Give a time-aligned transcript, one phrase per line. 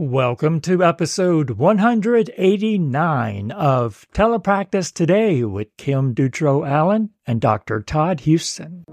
[0.00, 7.82] Welcome to episode 189 of Telepractice Today with Kim Dutro Allen and Dr.
[7.82, 8.84] Todd Houston.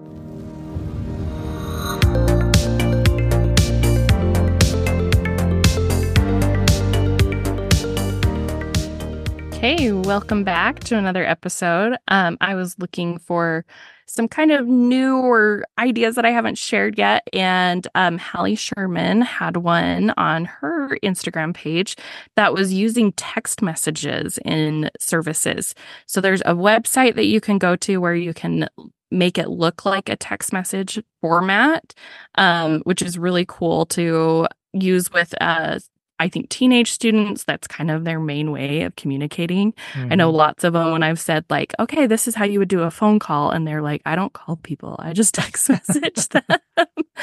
[9.59, 11.97] Hey, welcome back to another episode.
[12.07, 13.63] Um, I was looking for
[14.07, 19.21] some kind of new or ideas that I haven't shared yet, and um, Hallie Sherman
[19.21, 21.95] had one on her Instagram page
[22.35, 25.75] that was using text messages in services.
[26.05, 28.69] So there's a website that you can go to where you can
[29.11, 31.93] make it look like a text message format,
[32.35, 35.79] um, which is really cool to use with uh,
[36.19, 39.73] I think teenage students, that's kind of their main way of communicating.
[39.93, 40.11] Mm-hmm.
[40.11, 40.37] I know mm-hmm.
[40.37, 42.91] lots of them when I've said, like, okay, this is how you would do a
[42.91, 43.51] phone call.
[43.51, 46.43] And they're like, I don't call people, I just text message them.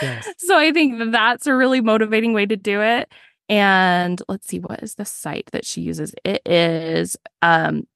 [0.01, 0.29] yes.
[0.39, 3.09] So I think that that's a really motivating way to do it.
[3.49, 6.13] And let's see, what is the site that she uses?
[6.25, 7.87] It is um,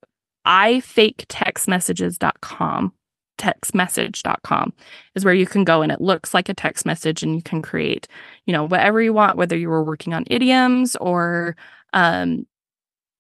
[0.46, 2.92] ifaketextmessages.com
[3.38, 4.72] textmessage.com
[5.14, 7.62] is where you can go and it looks like a text message and you can
[7.62, 8.08] create,
[8.46, 11.56] you know, whatever you want, whether you were working on idioms or
[11.92, 12.46] um,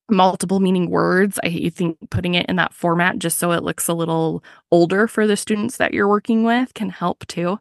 [0.08, 1.38] multiple meaning words.
[1.42, 5.26] I think putting it in that format just so it looks a little older for
[5.26, 7.58] the students that you're working with can help too.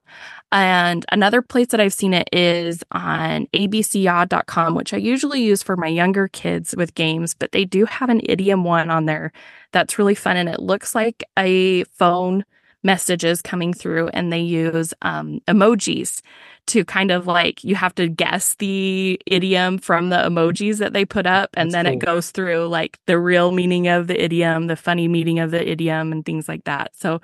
[0.51, 5.75] And another place that I've seen it is on abcya.com, which I usually use for
[5.75, 9.31] my younger kids with games, but they do have an idiom one on there
[9.71, 10.37] that's really fun.
[10.37, 12.45] And it looks like a phone
[12.85, 16.21] messages coming through and they use um, emojis
[16.67, 21.03] to kind of like you have to guess the idiom from the emojis that they
[21.03, 21.93] put up and That's then cool.
[21.93, 25.67] it goes through like the real meaning of the idiom the funny meaning of the
[25.69, 26.95] idiom and things like that.
[26.95, 27.21] So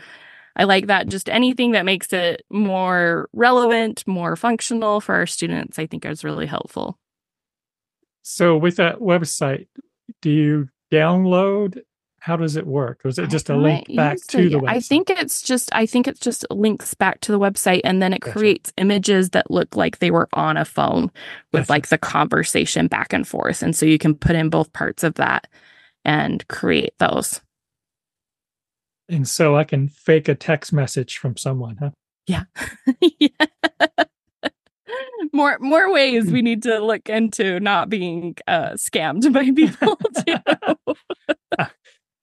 [0.55, 1.07] i like that.
[1.07, 6.23] Just anything that makes it more relevant more functional for our students i think is
[6.23, 6.97] really helpful.
[8.23, 9.67] So with that website
[10.21, 11.81] do you download
[12.22, 13.03] how does it work?
[13.03, 14.69] Or is it just a link back to the website?
[14.69, 18.13] I think it's just I think it's just links back to the website and then
[18.13, 18.38] it gotcha.
[18.38, 21.12] creates images that look like they were on a phone
[21.51, 21.72] with gotcha.
[21.72, 23.63] like the conversation back and forth.
[23.63, 25.47] And so you can put in both parts of that
[26.06, 27.41] and create those.
[29.09, 31.90] And so I can fake a text message from someone, huh?
[32.28, 32.44] Yeah.
[33.19, 33.29] yeah.
[35.34, 39.95] more more ways we need to look into not being uh, scammed by people
[40.28, 40.91] too.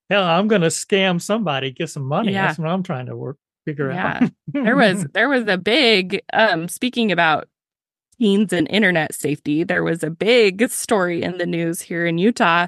[0.09, 2.33] Hell, I'm going to scam somebody, get some money.
[2.33, 2.47] Yeah.
[2.47, 4.19] That's what I'm trying to work figure yeah.
[4.21, 4.31] out.
[4.47, 7.47] there was there was a big um speaking about
[8.19, 12.67] teens and internet safety, there was a big story in the news here in Utah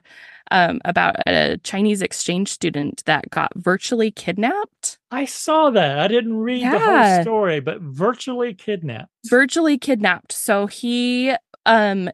[0.50, 4.97] um, about a Chinese exchange student that got virtually kidnapped.
[5.12, 6.00] I saw that.
[6.00, 6.72] I didn't read yeah.
[6.72, 9.12] the whole story, but virtually kidnapped.
[9.29, 10.31] Virtually kidnapped.
[10.31, 11.35] So he
[11.66, 12.09] um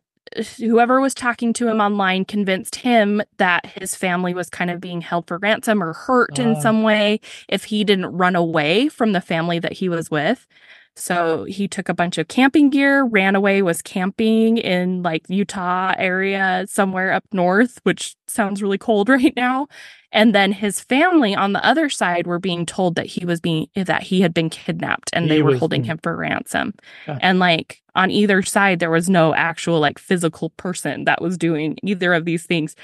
[0.58, 5.02] whoever was talking to him online convinced him that his family was kind of being
[5.02, 6.44] held for ransom or hurt uh.
[6.44, 10.48] in some way if he didn't run away from the family that he was with.
[10.98, 15.94] So he took a bunch of camping gear, ran away, was camping in like Utah
[15.96, 19.68] area somewhere up north, which sounds really cold right now.
[20.12, 23.68] And then his family on the other side were being told that he was being
[23.76, 26.74] that he had been kidnapped and he they were was, holding him for ransom.
[27.22, 31.78] And like on either side there was no actual like physical person that was doing
[31.84, 32.76] either of these things.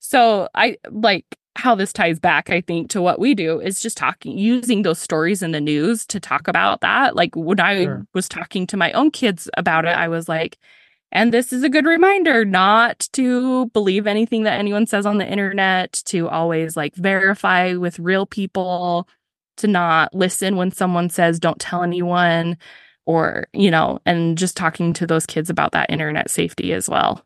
[0.00, 3.96] So I like how this ties back, I think, to what we do is just
[3.96, 7.16] talking, using those stories in the news to talk about that.
[7.16, 8.06] Like when I sure.
[8.14, 10.58] was talking to my own kids about it, I was like,
[11.12, 15.28] and this is a good reminder not to believe anything that anyone says on the
[15.28, 19.08] internet, to always like verify with real people,
[19.56, 22.56] to not listen when someone says, don't tell anyone,
[23.06, 27.24] or, you know, and just talking to those kids about that internet safety as well.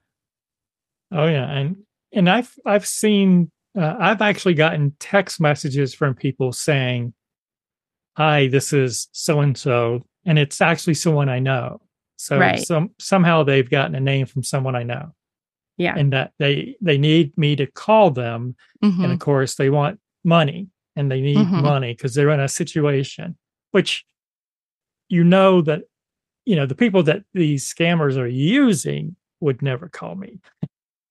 [1.12, 1.50] Oh, yeah.
[1.50, 1.76] And,
[2.10, 7.14] and I've, I've seen uh, I've actually gotten text messages from people saying,
[8.16, 11.80] "Hi, this is so and so," and it's actually someone I know.
[12.16, 12.60] So right.
[12.60, 15.14] some somehow they've gotten a name from someone I know.
[15.76, 19.02] Yeah, and that they they need me to call them, mm-hmm.
[19.02, 21.62] and of course they want money, and they need mm-hmm.
[21.62, 23.36] money because they're in a situation
[23.74, 24.06] which
[25.08, 25.82] you know that
[26.46, 30.38] you know the people that these scammers are using would never call me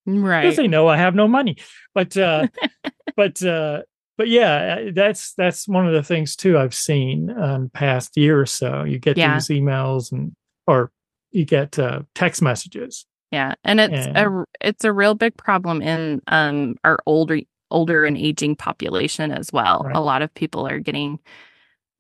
[0.06, 1.58] right because they know i have no money
[1.94, 2.48] but uh
[3.16, 3.82] but uh
[4.18, 8.40] but yeah uh, that's that's one of the things too i've seen um past year
[8.40, 9.34] or so you get yeah.
[9.34, 10.34] these emails and
[10.68, 10.92] or
[11.32, 15.82] you get uh, text messages yeah and it's and, a it's a real big problem
[15.82, 17.40] in um our older
[17.72, 19.96] older and aging population as well right.
[19.96, 21.20] a lot of people are getting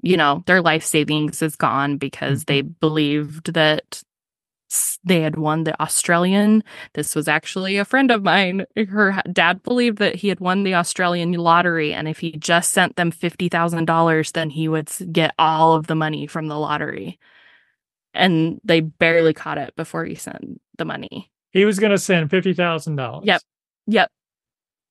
[0.01, 2.53] you know their life savings is gone because mm-hmm.
[2.53, 4.03] they believed that
[5.03, 6.63] they had won the Australian.
[6.93, 8.65] This was actually a friend of mine.
[8.75, 11.93] Her dad believed that he had won the Australian lottery.
[11.93, 16.27] And if he just sent them $50,000, then he would get all of the money
[16.27, 17.19] from the lottery.
[18.13, 21.31] And they barely caught it before he sent the money.
[21.51, 23.25] He was going to send $50,000.
[23.25, 23.41] Yep.
[23.87, 24.11] Yep.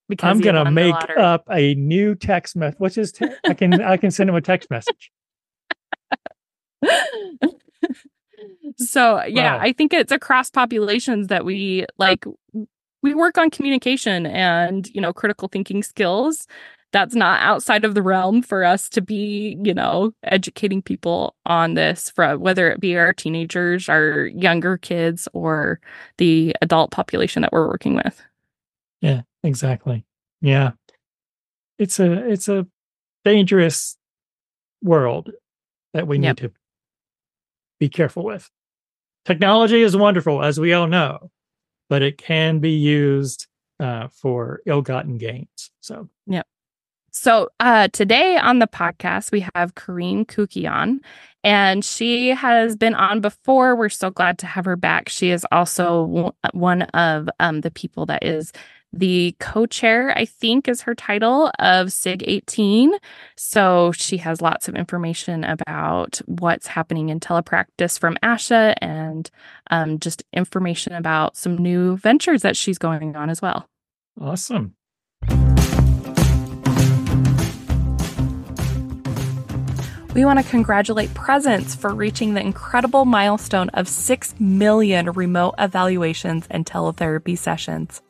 [0.09, 2.79] Because I'm going to make up a new text message.
[2.79, 3.13] What's his?
[3.13, 5.11] Te- I can I can send him a text message.
[8.79, 9.63] so yeah, wow.
[9.63, 12.25] I think it's across populations that we like
[13.03, 16.47] we work on communication and, you know, critical thinking skills.
[16.93, 21.75] That's not outside of the realm for us to be, you know, educating people on
[21.75, 25.81] this from whether it be our teenagers, our younger kids, or
[26.19, 28.23] the adult population that we're working with.
[29.01, 30.05] Yeah, exactly.
[30.43, 30.73] Yeah.
[31.79, 32.67] It's a it's a
[33.25, 33.97] dangerous
[34.83, 35.31] world
[35.95, 36.37] that we need yep.
[36.37, 36.53] to
[37.81, 38.51] be careful with.
[39.25, 41.31] Technology is wonderful, as we all know,
[41.89, 43.47] but it can be used
[43.79, 45.71] uh, for ill-gotten gains.
[45.81, 46.43] So, yeah.
[47.15, 51.01] So uh, today on the podcast, we have Karin Koukeyan on,
[51.45, 53.77] and she has been on before.
[53.77, 55.09] We're so glad to have her back.
[55.11, 58.53] She is also one of um, the people that is
[58.93, 62.93] the co chair, I think is her title of SIG 18.
[63.37, 69.31] So she has lots of information about what's happening in telepractice from ASHA and
[69.71, 73.67] um, just information about some new ventures that she's going on as well.
[74.21, 74.75] Awesome.
[80.15, 86.47] We want to congratulate Presence for reaching the incredible milestone of 6 million remote evaluations
[86.51, 88.03] and teletherapy sessions.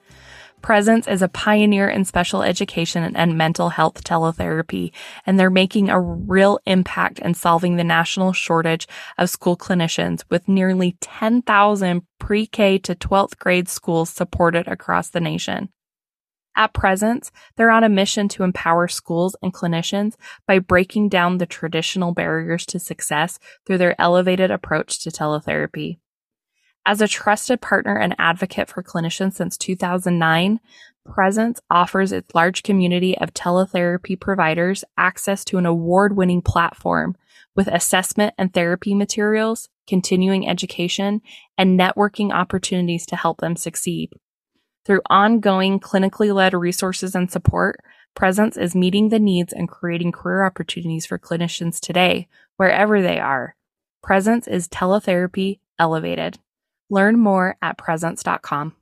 [0.63, 4.93] Presence is a pioneer in special education and mental health teletherapy,
[5.27, 8.87] and they're making a real impact in solving the national shortage
[9.19, 15.69] of school clinicians with nearly 10,000 pre-K to 12th grade schools supported across the nation.
[16.57, 20.15] At Presence, they're on a mission to empower schools and clinicians
[20.47, 25.99] by breaking down the traditional barriers to success through their elevated approach to teletherapy.
[26.85, 30.61] As a trusted partner and advocate for clinicians since 2009,
[31.05, 37.17] Presence offers its large community of teletherapy providers access to an award winning platform
[37.57, 41.21] with assessment and therapy materials, continuing education,
[41.59, 44.11] and networking opportunities to help them succeed.
[44.85, 47.81] Through ongoing clinically led resources and support,
[48.15, 53.57] Presence is meeting the needs and creating career opportunities for clinicians today, wherever they are.
[54.03, 56.39] Presence is teletherapy elevated.
[56.93, 58.77] Learn more at presence.com.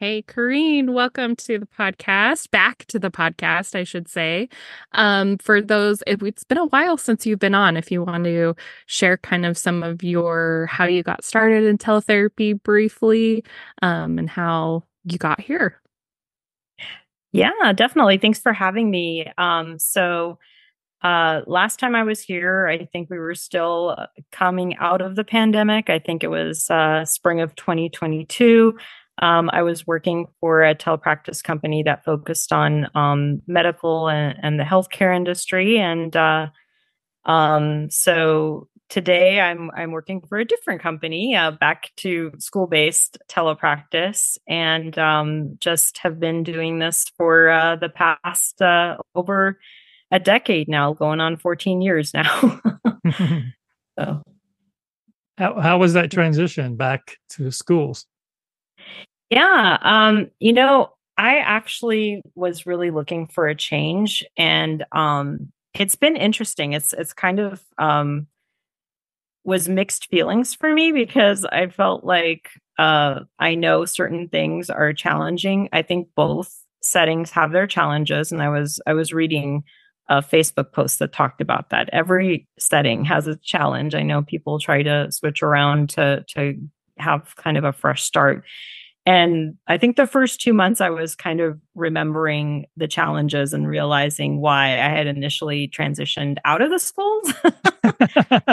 [0.00, 4.48] Hey, Karin, welcome to the podcast, back to the podcast, I should say.
[4.92, 7.76] Um, for those, it's been a while since you've been on.
[7.76, 8.54] If you want to
[8.86, 13.44] share kind of some of your how you got started in teletherapy briefly
[13.82, 15.80] um, and how you got here.
[17.32, 18.18] Yeah, definitely.
[18.18, 19.26] Thanks for having me.
[19.36, 20.38] Um, so,
[21.04, 25.16] uh, last time I was here, I think we were still uh, coming out of
[25.16, 25.90] the pandemic.
[25.90, 28.74] I think it was uh, spring of 2022.
[29.20, 34.58] Um, I was working for a telepractice company that focused on um, medical and, and,
[34.58, 36.48] the healthcare industry, and uh,
[37.26, 43.18] um, so today I'm I'm working for a different company, uh, back to school based
[43.28, 49.60] telepractice, and um, just have been doing this for uh, the past uh, over
[50.10, 52.60] a decade now, going on 14 years now.
[53.98, 54.22] so.
[55.36, 58.06] How how was that transition back to schools?
[59.30, 65.96] Yeah, um, you know, I actually was really looking for a change, and um, it's
[65.96, 66.72] been interesting.
[66.72, 68.28] It's it's kind of um,
[69.44, 74.92] was mixed feelings for me because I felt like uh, I know certain things are
[74.92, 75.68] challenging.
[75.72, 79.64] I think both settings have their challenges, and I was I was reading
[80.08, 81.88] a Facebook post that talked about that.
[81.92, 83.94] Every setting has a challenge.
[83.94, 86.54] I know people try to switch around to to
[86.98, 88.44] have kind of a fresh start.
[89.06, 93.68] And I think the first two months I was kind of remembering the challenges and
[93.68, 97.34] realizing why I had initially transitioned out of the schools.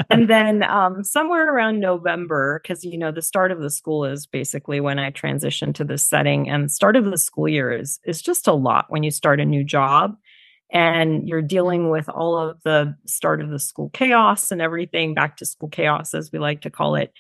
[0.10, 4.26] and then um, somewhere around November, because you know the start of the school is
[4.26, 8.22] basically when I transitioned to this setting, and start of the school year is is
[8.22, 10.18] just a lot when you start a new job
[10.72, 15.38] and you're dealing with all of the start of the school chaos and everything back
[15.38, 17.14] to school chaos as we like to call it.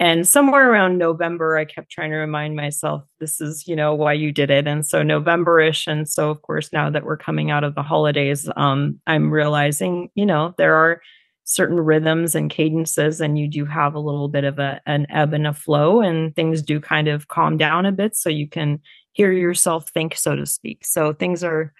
[0.00, 4.12] And somewhere around november i kept trying to remind myself this is you know why
[4.12, 4.68] you did it.
[4.68, 8.48] And so novemberish and so of course now that we're coming out of the holidays
[8.56, 11.00] um, i'm realizing you know there are
[11.44, 15.32] certain rhythms and cadences and you do have a little bit of a, an ebb
[15.32, 18.78] and a flow and things do kind of calm down a bit so you can
[19.18, 20.84] hear yourself think so to speak.
[20.84, 21.72] So things are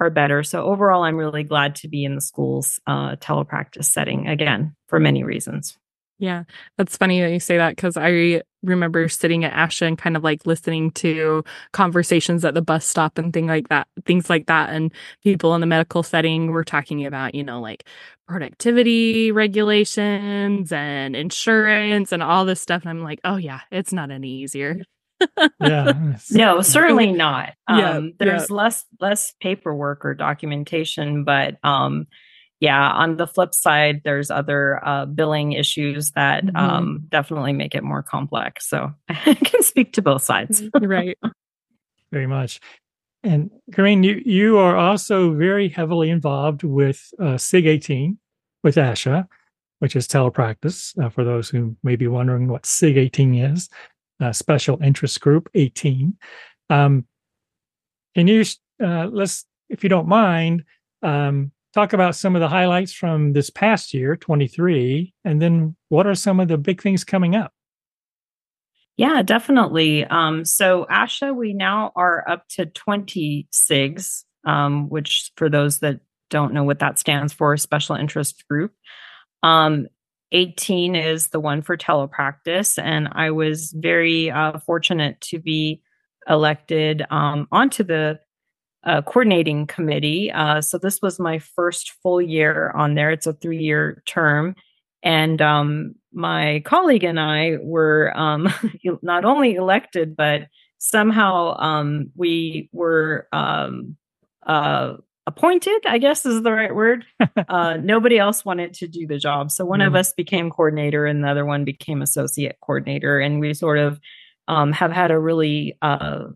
[0.00, 4.26] are better so overall i'm really glad to be in the school's uh, telepractice setting
[4.26, 5.78] again for many reasons
[6.20, 6.44] yeah,
[6.76, 10.22] that's funny that you say that because I remember sitting at ASHA and kind of
[10.22, 11.42] like listening to
[11.72, 14.68] conversations at the bus stop and thing like that, things like that.
[14.68, 14.92] And
[15.24, 17.86] people in the medical setting were talking about, you know, like
[18.28, 22.82] productivity regulations and insurance and all this stuff.
[22.82, 24.76] And I'm like, oh yeah, it's not any easier.
[25.60, 25.92] Yeah.
[26.30, 27.54] No, certainly not.
[27.66, 28.56] Um, yeah, there's yeah.
[28.56, 32.06] less less paperwork or documentation, but um,
[32.60, 36.56] yeah, on the flip side, there's other uh, billing issues that mm-hmm.
[36.56, 38.68] um, definitely make it more complex.
[38.68, 40.60] So I can speak to both sides.
[40.60, 40.86] Mm-hmm.
[40.86, 41.18] right.
[42.12, 42.60] Very much.
[43.22, 48.18] And Karin, you, you are also very heavily involved with uh, SIG 18
[48.62, 49.26] with ASHA,
[49.78, 50.98] which is telepractice.
[51.02, 53.68] Uh, for those who may be wondering what SIG 18 is,
[54.20, 56.16] uh, Special Interest Group 18.
[56.68, 57.06] Um,
[58.14, 58.44] can you,
[58.82, 60.64] uh, let's, if you don't mind,
[61.02, 66.06] um, talk about some of the highlights from this past year, 23, and then what
[66.06, 67.52] are some of the big things coming up?
[68.96, 70.04] Yeah, definitely.
[70.04, 76.00] Um, so, ASHA, we now are up to 20 SIGs, um, which for those that
[76.28, 78.72] don't know what that stands for, special interest group.
[79.42, 79.86] Um,
[80.32, 85.82] 18 is the one for telepractice, and I was very uh, fortunate to be
[86.28, 88.20] elected um, onto the
[88.84, 90.32] uh, coordinating committee.
[90.32, 93.10] Uh, so this was my first full year on there.
[93.10, 94.54] It's a three year term.
[95.02, 98.52] And um, my colleague and I were um,
[99.02, 103.96] not only elected, but somehow um, we were um,
[104.46, 104.94] uh,
[105.26, 107.04] appointed, I guess is the right word.
[107.48, 109.50] Uh, nobody else wanted to do the job.
[109.50, 109.86] So one mm.
[109.86, 113.18] of us became coordinator and the other one became associate coordinator.
[113.18, 113.98] And we sort of
[114.46, 116.26] um, have had a really uh,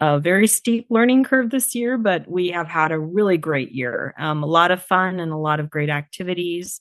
[0.00, 4.14] a very steep learning curve this year, but we have had a really great year.
[4.18, 6.80] Um, a lot of fun and a lot of great activities.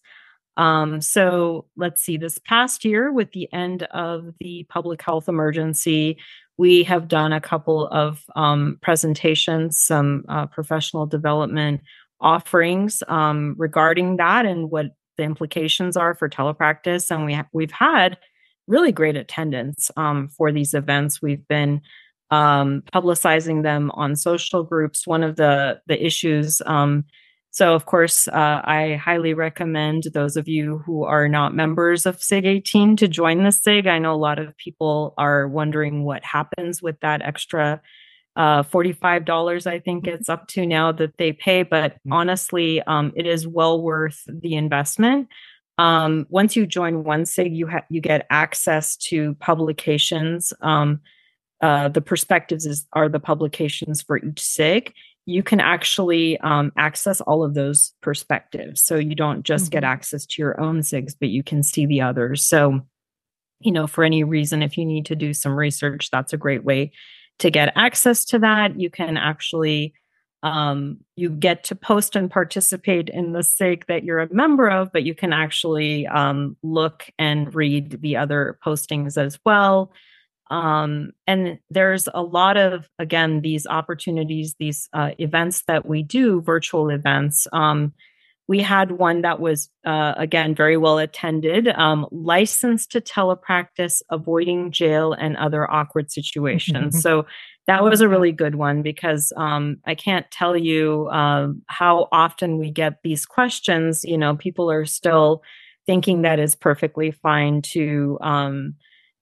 [0.55, 6.17] Um, so let's see, this past year, with the end of the public health emergency,
[6.57, 11.81] we have done a couple of um, presentations, some uh, professional development
[12.19, 14.87] offerings um, regarding that and what
[15.17, 17.11] the implications are for telepractice.
[17.11, 18.17] And we ha- we've had
[18.67, 21.21] really great attendance um, for these events.
[21.21, 21.81] We've been
[22.31, 25.07] um, publicizing them on social groups.
[25.07, 26.61] One of the the issues.
[27.57, 32.21] So, of course, uh, I highly recommend those of you who are not members of
[32.21, 33.87] SIG 18 to join the SIG.
[33.87, 37.81] I know a lot of people are wondering what happens with that extra
[38.35, 40.13] uh, $45, I think mm-hmm.
[40.13, 41.63] it's up to now that they pay.
[41.63, 42.13] But mm-hmm.
[42.13, 45.27] honestly, um, it is well worth the investment.
[45.79, 50.53] Um, once you join one SIG, you, ha- you get access to publications.
[50.61, 51.01] Um,
[51.63, 54.93] uh, the perspectives is, are the publications for each SIG,
[55.27, 58.81] you can actually um, access all of those perspectives.
[58.81, 59.72] So you don't just mm-hmm.
[59.72, 62.43] get access to your own SIGs, but you can see the others.
[62.43, 62.79] So,
[63.60, 66.63] you know, for any reason, if you need to do some research, that's a great
[66.63, 66.93] way
[67.39, 68.79] to get access to that.
[68.79, 69.93] You can actually
[70.43, 74.93] um, you get to post and participate in the SIG that you're a member of,
[74.93, 79.91] but you can actually um, look and read the other postings as well.
[80.50, 86.42] Um, and there's a lot of, again, these opportunities, these uh, events that we do,
[86.42, 87.48] virtual events.
[87.51, 87.94] Um,
[88.48, 94.72] we had one that was, uh, again, very well attended, um, licensed to telepractice, avoiding
[94.72, 97.01] jail and other awkward situations.
[97.04, 97.25] so
[97.68, 102.58] that was a really good one because um, I can't tell you uh, how often
[102.58, 104.06] we get these questions.
[104.06, 105.44] You know, people are still
[105.86, 108.75] thinking that is perfectly fine to um,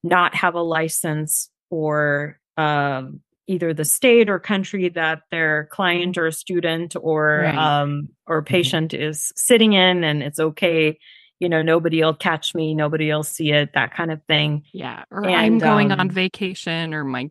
[0.05, 6.31] not have a license for um, either the state or country that their client or
[6.31, 7.55] student or right.
[7.55, 8.47] um, or mm-hmm.
[8.47, 9.03] patient mm-hmm.
[9.03, 10.97] is sitting in, and it's okay.
[11.39, 14.63] You know, nobody will catch me, nobody will see it, that kind of thing.
[14.71, 17.29] Yeah, or and, I'm going um, on vacation, or my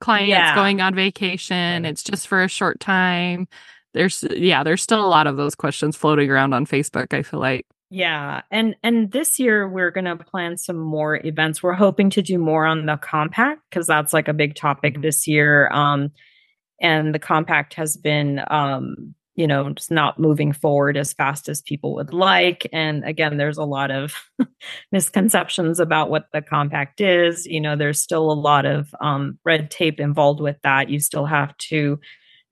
[0.00, 0.54] client's yeah.
[0.54, 1.84] going on vacation.
[1.84, 1.90] Right.
[1.90, 3.46] It's just for a short time.
[3.92, 7.12] There's yeah, there's still a lot of those questions floating around on Facebook.
[7.12, 7.66] I feel like.
[7.94, 8.40] Yeah.
[8.50, 11.62] And and this year we're going to plan some more events.
[11.62, 15.02] We're hoping to do more on the compact because that's like a big topic mm-hmm.
[15.02, 15.68] this year.
[15.68, 16.10] Um
[16.80, 21.62] and the compact has been um you know just not moving forward as fast as
[21.62, 24.14] people would like and again there's a lot of
[24.92, 29.70] misconceptions about what the compact is you know there's still a lot of um, red
[29.70, 31.98] tape involved with that you still have to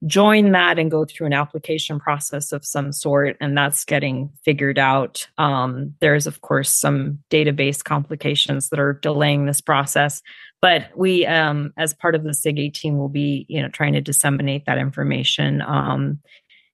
[0.05, 4.77] join that and go through an application process of some sort and that's getting figured
[4.77, 5.27] out.
[5.37, 10.21] Um, there's of course some database complications that are delaying this process
[10.63, 14.01] but we um, as part of the SIG team will be you know trying to
[14.01, 15.61] disseminate that information.
[15.61, 16.19] Um,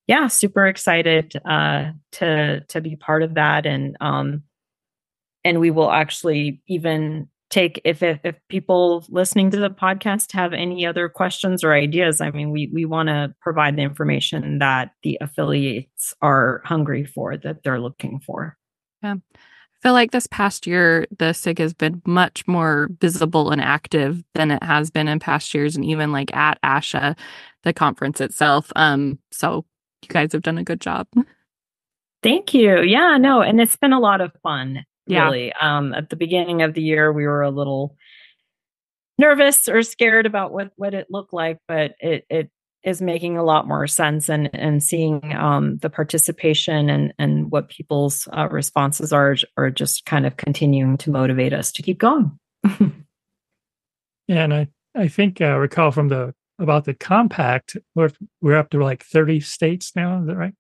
[0.05, 4.43] yeah super excited uh, to to be part of that and um,
[5.43, 10.53] and we will actually even take if, if if people listening to the podcast have
[10.53, 14.91] any other questions or ideas i mean we we want to provide the information that
[15.03, 18.57] the affiliates are hungry for that they're looking for
[19.01, 23.61] yeah I feel like this past year, the SIG has been much more visible and
[23.61, 27.17] active than it has been in past years, and even like at ASHA,
[27.63, 28.73] the conference itself.
[28.75, 29.63] Um, so
[30.01, 31.07] you guys have done a good job.
[32.21, 32.81] Thank you.
[32.81, 35.25] Yeah, no, and it's been a lot of fun yeah.
[35.25, 35.53] really.
[35.53, 37.95] Um, at the beginning of the year, we were a little
[39.17, 42.49] nervous or scared about what what it looked like, but it it
[42.83, 47.69] is making a lot more sense and and seeing um, the participation and and what
[47.69, 52.31] people's uh, responses are are just kind of continuing to motivate us to keep going.
[54.27, 58.11] yeah, and I I think uh, recall from the about the compact we're
[58.41, 60.53] we're up to like 30 states now is that right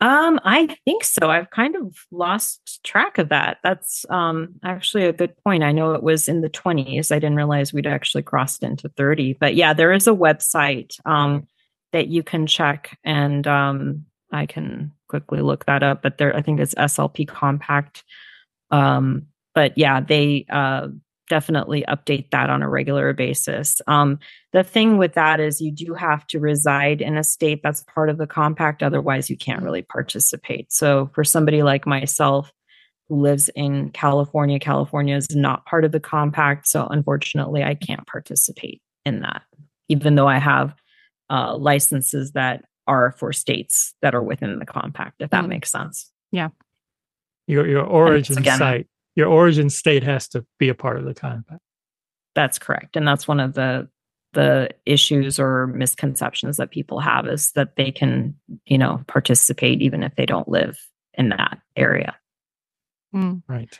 [0.00, 1.28] um, I think so.
[1.30, 3.58] I've kind of lost track of that.
[3.62, 5.62] That's um actually a good point.
[5.62, 7.12] I know it was in the 20s.
[7.12, 9.34] I didn't realize we'd actually crossed into 30.
[9.34, 11.46] But yeah, there is a website um
[11.92, 16.40] that you can check and um I can quickly look that up, but there I
[16.40, 18.02] think it's SLP Compact.
[18.70, 20.88] Um but yeah, they uh
[21.30, 23.80] definitely update that on a regular basis.
[23.86, 24.18] Um,
[24.52, 28.10] the thing with that is you do have to reside in a state that's part
[28.10, 30.72] of the compact, otherwise, you can't really participate.
[30.72, 32.52] So, for somebody like myself
[33.08, 36.66] who lives in California, California is not part of the compact.
[36.66, 39.42] So, unfortunately, I can't participate in that,
[39.88, 40.74] even though I have
[41.30, 45.48] uh, licenses that are for states that are within the compact, if that mm.
[45.48, 46.10] makes sense.
[46.32, 46.48] Yeah.
[47.46, 48.86] Your, your origin again, site
[49.20, 51.60] your origin state has to be a part of the compact.
[52.34, 52.96] That's correct.
[52.96, 53.88] And that's one of the
[54.32, 60.02] the issues or misconceptions that people have is that they can, you know, participate even
[60.02, 60.78] if they don't live
[61.14, 62.16] in that area.
[63.14, 63.42] Mm.
[63.46, 63.78] Right.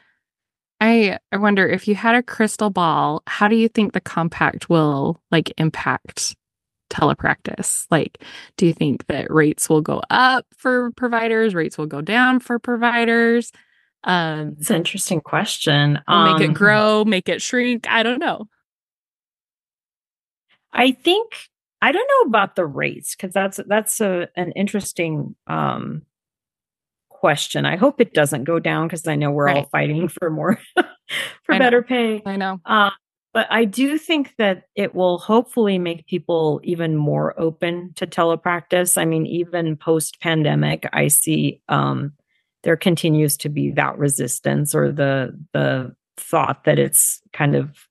[0.78, 4.68] I I wonder if you had a crystal ball, how do you think the compact
[4.68, 6.36] will like impact
[6.90, 7.86] telepractice?
[7.90, 8.22] Like,
[8.58, 12.58] do you think that rates will go up for providers, rates will go down for
[12.58, 13.52] providers?
[14.04, 16.00] Um, it's an interesting question.
[16.08, 17.86] Um, make it um, grow, make it shrink.
[17.88, 18.48] I don't know.
[20.72, 21.32] I think
[21.82, 26.02] I don't know about the rates because that's that's a, an interesting um,
[27.08, 27.66] question.
[27.66, 29.56] I hope it doesn't go down because I know we're right.
[29.58, 32.22] all fighting for more for better pay.
[32.24, 32.60] I know.
[32.64, 32.90] Uh,
[33.32, 38.98] but I do think that it will hopefully make people even more open to telepractice.
[38.98, 42.12] I mean, even post pandemic, I see um,
[42.62, 47.86] there continues to be that resistance or the the thought that it's kind of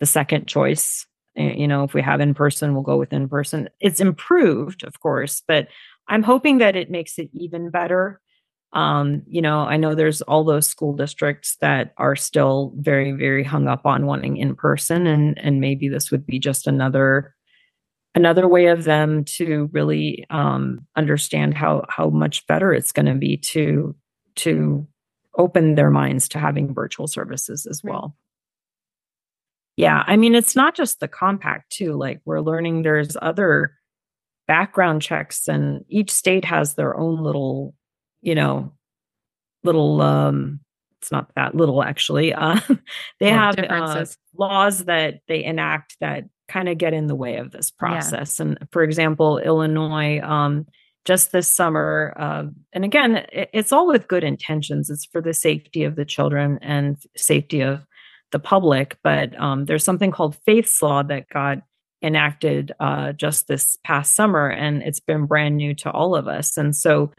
[0.00, 3.28] the second choice eh, you know if we have in person we'll go with in
[3.28, 3.68] person.
[3.80, 5.68] It's improved of course but
[6.08, 8.20] i'm hoping that it makes it even better.
[8.72, 13.44] Um you know i know there's all those school districts that are still very very
[13.44, 17.34] hung up on wanting in person and and maybe this would be just another
[18.14, 23.14] another way of them to really um, understand how how much better it's going to
[23.14, 23.94] be to
[24.36, 24.86] to
[25.36, 28.16] open their minds to having virtual services as well.
[29.76, 31.94] Yeah, I mean it's not just the compact too.
[31.94, 33.72] Like we're learning there's other
[34.46, 37.74] background checks and each state has their own little,
[38.20, 38.72] you know,
[39.62, 40.60] little um
[41.00, 42.34] it's not that little actually.
[42.34, 42.60] Uh,
[43.20, 44.04] they have uh,
[44.36, 48.38] laws that they enact that kind of get in the way of this process.
[48.38, 48.46] Yeah.
[48.46, 50.66] And for example, Illinois um,
[51.04, 52.12] just this summer.
[52.18, 54.90] Uh, and again, it, it's all with good intentions.
[54.90, 57.86] It's for the safety of the children and safety of
[58.32, 58.98] the public.
[59.02, 61.58] But um, there's something called Faith's Law that got
[62.02, 66.56] enacted uh, just this past summer, and it's been brand new to all of us.
[66.56, 67.12] And so,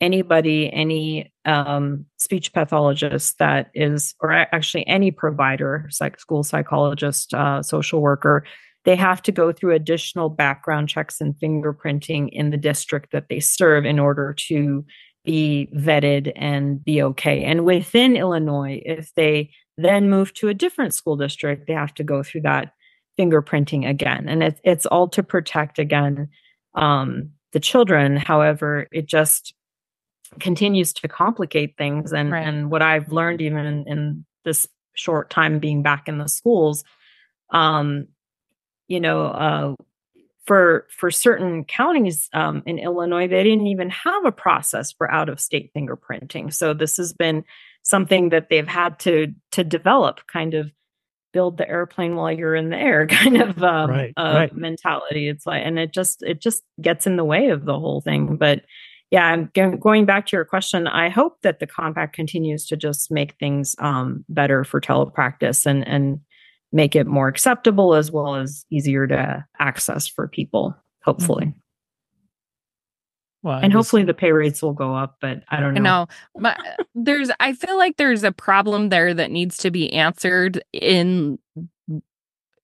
[0.00, 7.62] anybody, any um, speech pathologist that is, or actually any provider, psych, school psychologist, uh,
[7.62, 8.44] social worker
[8.84, 13.40] they have to go through additional background checks and fingerprinting in the district that they
[13.40, 14.84] serve in order to
[15.24, 17.44] be vetted and be okay.
[17.44, 22.04] And within Illinois, if they then move to a different school district, they have to
[22.04, 22.72] go through that
[23.18, 24.28] fingerprinting again.
[24.28, 26.28] And it, it's all to protect, again,
[26.74, 28.16] um, the children.
[28.16, 29.54] However, it just
[30.40, 32.12] continues to complicate things.
[32.12, 32.46] And, right.
[32.46, 36.84] and what I've learned, even in, in this short time being back in the schools,
[37.50, 38.06] um,
[38.88, 39.74] you know, uh,
[40.46, 45.28] for for certain counties um, in Illinois, they didn't even have a process for out
[45.28, 46.52] of state fingerprinting.
[46.52, 47.44] So this has been
[47.82, 50.72] something that they've had to to develop, kind of
[51.34, 54.56] build the airplane while you're in the air, kind of um, right, uh, right.
[54.56, 55.28] mentality.
[55.28, 58.36] It's like, and it just it just gets in the way of the whole thing.
[58.36, 58.62] But
[59.10, 60.86] yeah, I'm going back to your question.
[60.86, 65.86] I hope that the compact continues to just make things um, better for telepractice and
[65.86, 66.20] and
[66.72, 71.46] make it more acceptable as well as easier to access for people, hopefully.
[71.46, 71.58] Mm-hmm.
[73.44, 75.80] Well, and hopefully the pay rates will go up, but I don't know.
[75.80, 76.58] No, but
[76.96, 81.38] there's, I feel like there's a problem there that needs to be answered in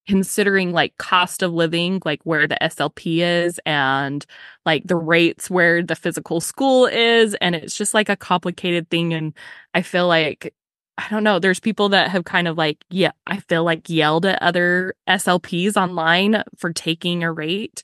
[0.08, 4.26] considering like cost of living, like where the SLP is and
[4.66, 7.34] like the rates where the physical school is.
[7.40, 9.14] And it's just like a complicated thing.
[9.14, 9.32] And
[9.74, 10.52] I feel like
[10.96, 11.38] I don't know.
[11.38, 15.76] There's people that have kind of like, yeah, I feel like yelled at other SLPs
[15.76, 17.82] online for taking a rate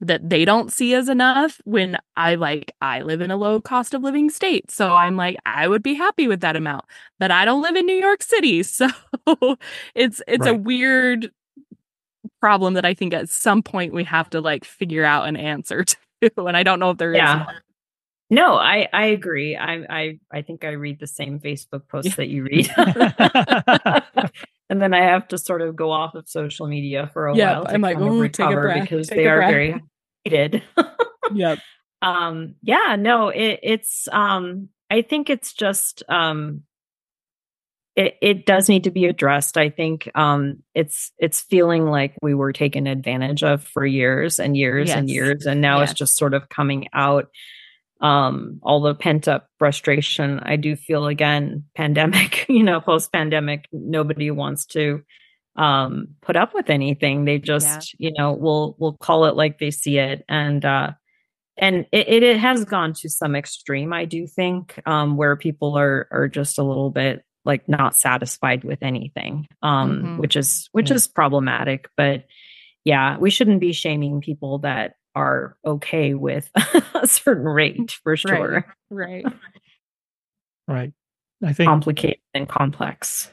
[0.00, 3.92] that they don't see as enough when I like, I live in a low cost
[3.92, 4.70] of living state.
[4.70, 6.84] So I'm like, I would be happy with that amount,
[7.18, 8.62] but I don't live in New York City.
[8.72, 8.88] So
[9.94, 10.54] it's, it's right.
[10.54, 11.30] a weird
[12.40, 15.84] problem that I think at some point we have to like figure out an answer
[15.84, 15.98] to.
[16.36, 17.42] And I don't know if there yeah.
[17.42, 17.56] is.
[18.30, 19.56] No, I I agree.
[19.56, 22.70] I I I think I read the same Facebook posts that you read.
[24.70, 27.58] and then I have to sort of go off of social media for a yeah,
[27.58, 27.66] while.
[27.68, 29.50] I'm like, Ooh, take a breath, because take they are breath.
[29.50, 29.82] very
[30.24, 30.62] hated.
[31.34, 31.58] yep.
[32.02, 36.62] Um yeah, no, it, it's um I think it's just um
[37.96, 39.58] it, it does need to be addressed.
[39.58, 44.56] I think um, it's it's feeling like we were taken advantage of for years and
[44.56, 44.96] years yes.
[44.96, 45.90] and years, and now yes.
[45.90, 47.26] it's just sort of coming out
[48.00, 50.40] um, all the pent up frustration.
[50.40, 55.02] I do feel again, pandemic, you know, post pandemic, nobody wants to
[55.56, 57.24] um, put up with anything.
[57.24, 58.08] They just, yeah.
[58.08, 60.92] you know, will will call it like they see it, and uh,
[61.56, 63.92] and it, it has gone to some extreme.
[63.92, 68.64] I do think um, where people are are just a little bit like not satisfied
[68.64, 70.16] with anything, um, mm-hmm.
[70.18, 70.96] which is which yeah.
[70.96, 71.88] is problematic.
[71.96, 72.24] But
[72.84, 76.50] yeah, we shouldn't be shaming people that are okay with
[76.94, 78.66] a certain rate for sure.
[78.90, 79.24] Right.
[79.24, 79.34] Right.
[80.68, 80.92] right.
[81.44, 83.30] I think complicated and complex.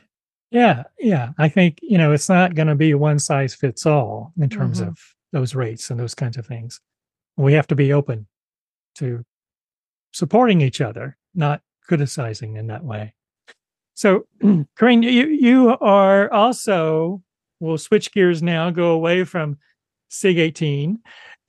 [0.51, 0.83] Yeah.
[0.97, 1.31] Yeah.
[1.37, 4.79] I think, you know, it's not going to be one size fits all in terms
[4.79, 4.89] mm-hmm.
[4.89, 4.99] of
[5.33, 6.79] those rates and those kinds of things.
[7.35, 8.27] We have to be open
[8.95, 9.23] to
[10.13, 13.13] supporting each other, not criticizing in that way.
[13.93, 14.25] So,
[14.77, 17.21] Karin, you, you are also,
[17.59, 19.57] we'll switch gears now, go away from
[20.09, 20.99] SIG 18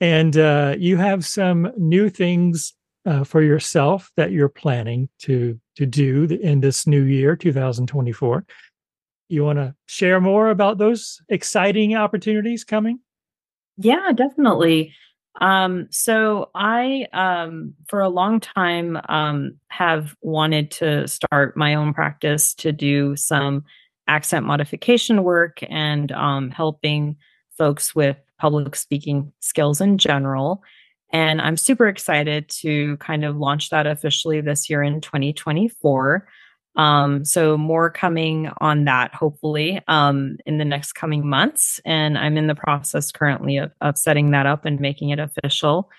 [0.01, 2.73] and uh, you have some new things
[3.05, 8.45] uh, for yourself that you're planning to to do in this new year 2024
[9.29, 12.99] you want to share more about those exciting opportunities coming?
[13.77, 14.93] Yeah definitely.
[15.39, 21.93] Um, so i um, for a long time um, have wanted to start my own
[21.93, 23.63] practice to do some
[24.07, 27.15] accent modification work and um, helping
[27.57, 30.63] folks with public speaking skills in general.
[31.11, 36.27] And I'm super excited to kind of launch that officially this year in 2024.
[36.75, 41.81] Um, so more coming on that hopefully um, in the next coming months.
[41.83, 45.89] And I'm in the process currently of, of setting that up and making it official.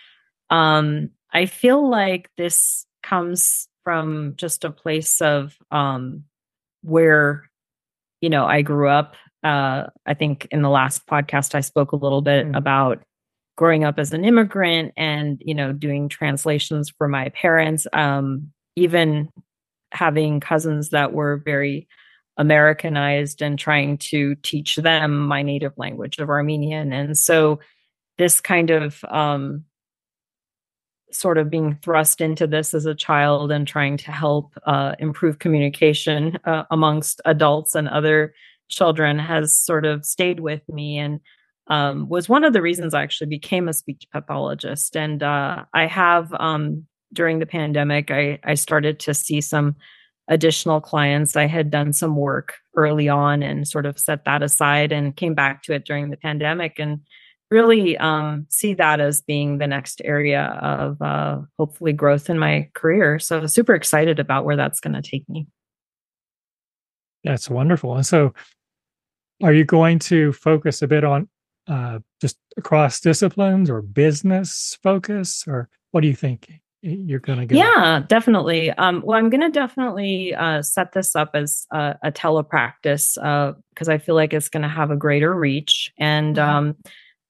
[0.49, 6.25] Um, I feel like this comes from just a place of um,
[6.83, 7.51] where,
[8.21, 11.97] you know, I grew up uh, I think in the last podcast, I spoke a
[11.97, 12.57] little bit mm.
[12.57, 13.03] about
[13.57, 19.29] growing up as an immigrant and, you know, doing translations for my parents, um, even
[19.93, 21.89] having cousins that were very
[22.37, 26.93] Americanized and trying to teach them my native language of Armenian.
[26.93, 27.61] And so
[28.17, 29.65] this kind of um,
[31.13, 35.39] sort of being thrust into this as a child and trying to help uh, improve
[35.39, 38.33] communication uh, amongst adults and other
[38.71, 41.21] children has sort of stayed with me and
[41.67, 44.97] um, was one of the reasons I actually became a speech pathologist.
[44.97, 49.77] And uh, I have, um, during the pandemic, I, I started to see some
[50.29, 51.37] additional clients.
[51.37, 55.35] I had done some work early on and sort of set that aside and came
[55.35, 57.01] back to it during the pandemic and
[57.51, 62.69] really um, see that as being the next area of uh, hopefully growth in my
[62.75, 63.19] career.
[63.19, 65.49] So super excited about where that's going to take me.
[67.25, 67.97] That's wonderful.
[67.97, 68.33] And so
[69.43, 71.29] are you going to focus a bit on
[71.67, 76.51] uh, just across disciplines or business focus, or what do you think
[76.83, 77.57] you're going to go?
[77.57, 78.71] Yeah, definitely.
[78.71, 83.89] Um, well, I'm going to definitely uh, set this up as a, a telepractice because
[83.89, 85.93] uh, I feel like it's going to have a greater reach.
[85.99, 86.77] And um,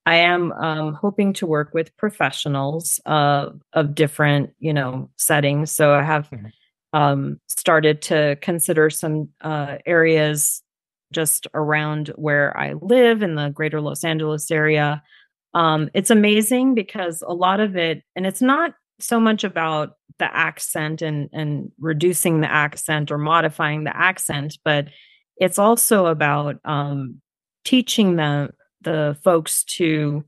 [0.05, 5.71] I am um, hoping to work with professionals uh, of different, you know, settings.
[5.71, 6.47] So I have mm-hmm.
[6.93, 10.63] um, started to consider some uh, areas
[11.11, 15.03] just around where I live in the greater Los Angeles area.
[15.53, 20.35] Um, it's amazing because a lot of it, and it's not so much about the
[20.35, 24.87] accent and and reducing the accent or modifying the accent, but
[25.37, 27.21] it's also about um,
[27.65, 28.49] teaching the
[28.81, 30.23] the folks to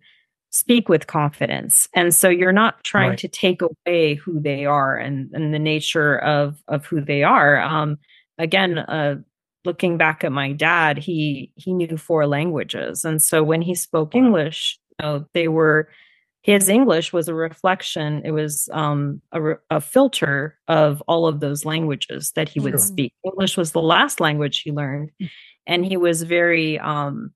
[0.51, 3.17] speak with confidence and so you're not trying right.
[3.17, 7.59] to take away who they are and, and the nature of of who they are
[7.59, 7.97] um,
[8.37, 9.15] again uh,
[9.65, 14.15] looking back at my dad he he knew four languages and so when he spoke
[14.15, 15.89] english you know they were
[16.41, 21.65] his english was a reflection it was um, a, a, filter of all of those
[21.65, 25.29] languages that he would speak english was the last language he learned mm.
[25.67, 27.31] and he was very um,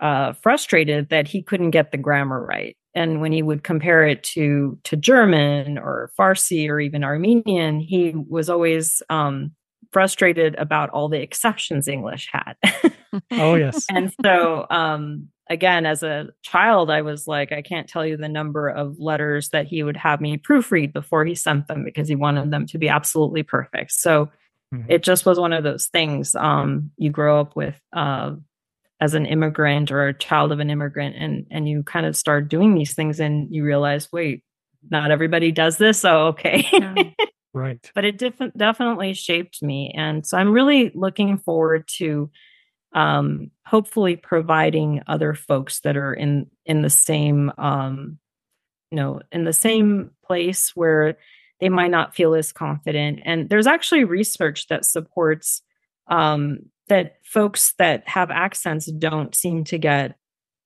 [0.00, 2.76] uh, frustrated that he couldn't get the grammar right.
[2.94, 8.14] And when he would compare it to to German or Farsi or even Armenian, he
[8.28, 9.52] was always um,
[9.96, 12.52] frustrated about all the exceptions English had.
[13.32, 13.86] oh yes.
[13.90, 18.28] and so um, again, as a child, I was like, I can't tell you the
[18.28, 22.14] number of letters that he would have me proofread before he sent them because he
[22.14, 23.92] wanted them to be absolutely perfect.
[23.92, 24.26] So
[24.74, 24.84] mm-hmm.
[24.90, 26.34] it just was one of those things.
[26.34, 28.32] Um, you grow up with uh,
[29.00, 32.50] as an immigrant or a child of an immigrant and and you kind of start
[32.50, 34.42] doing these things and you realize wait
[34.90, 36.94] not everybody does this so okay yeah.
[37.56, 37.90] right.
[37.94, 42.30] But it def- definitely shaped me and so i'm really looking forward to
[42.92, 48.18] um, hopefully providing other folks that are in in the same um,
[48.90, 51.18] you know in the same place where
[51.60, 53.20] they might not feel as confident.
[53.24, 55.62] And there's actually research that supports
[56.08, 60.16] um, that folks that have accents don't seem to get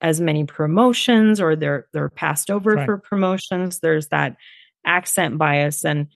[0.02, 2.86] as many promotions or they're they're passed over right.
[2.86, 3.80] for promotions.
[3.80, 4.36] There's that
[4.84, 6.08] accent bias and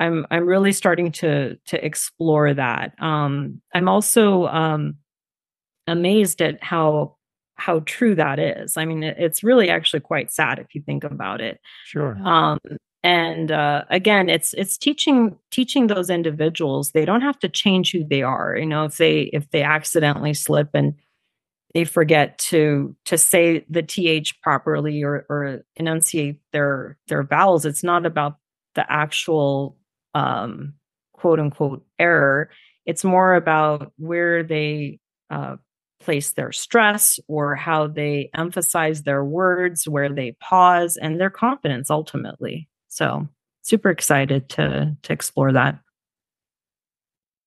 [0.00, 2.94] i'm i'm really starting to to explore that.
[3.00, 4.96] Um i'm also um
[5.86, 7.16] amazed at how
[7.54, 8.76] how true that is.
[8.76, 11.60] I mean it, it's really actually quite sad if you think about it.
[11.84, 12.16] Sure.
[12.24, 12.58] Um
[13.02, 18.04] and uh, again it's it's teaching teaching those individuals they don't have to change who
[18.04, 18.56] they are.
[18.56, 20.94] You know if they if they accidentally slip and
[21.74, 27.84] they forget to to say the th properly or or enunciate their their vowels it's
[27.84, 28.36] not about
[28.74, 29.76] the actual
[30.14, 30.74] um
[31.12, 32.50] quote unquote error
[32.86, 35.56] it's more about where they uh,
[36.00, 41.90] place their stress or how they emphasize their words where they pause and their confidence
[41.90, 43.28] ultimately so
[43.62, 45.78] super excited to to explore that.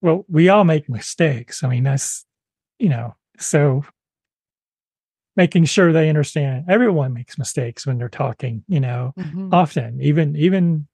[0.01, 1.63] Well, we all make mistakes.
[1.63, 2.25] I mean, that's
[2.79, 3.83] you know, so
[5.35, 9.53] making sure they understand everyone makes mistakes when they're talking, you know, mm-hmm.
[9.53, 10.87] often, even even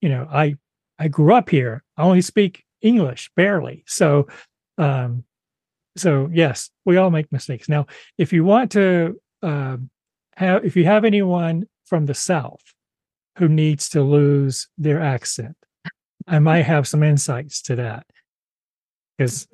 [0.00, 0.56] you know, I
[0.98, 1.82] I grew up here.
[1.96, 3.84] I only speak English barely.
[3.86, 4.28] So
[4.78, 5.24] um
[5.96, 7.68] so yes, we all make mistakes.
[7.68, 7.86] Now,
[8.18, 9.78] if you want to uh,
[10.36, 12.62] have if you have anyone from the South
[13.38, 15.56] who needs to lose their accent.
[16.26, 18.06] I might have some insights to that.
[19.16, 19.46] Because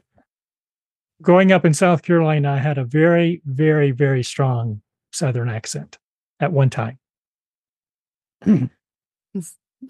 [1.21, 5.99] growing up in South Carolina, I had a very, very, very strong Southern accent
[6.41, 6.99] at one time.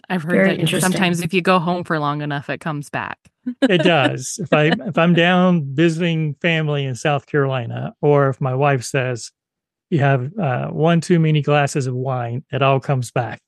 [0.09, 3.19] I've heard very that sometimes if you go home for long enough, it comes back.
[3.63, 4.39] it does.
[4.43, 9.31] If I if I'm down visiting family in South Carolina, or if my wife says
[9.91, 13.41] you have uh, one too many glasses of wine, it all comes back